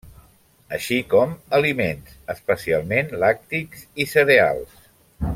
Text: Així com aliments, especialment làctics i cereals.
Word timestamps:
Així 0.77 0.95
com 1.09 1.35
aliments, 1.57 2.15
especialment 2.35 3.13
làctics 3.25 3.85
i 4.05 4.11
cereals. 4.15 4.73